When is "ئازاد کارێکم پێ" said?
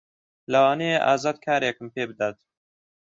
1.07-2.03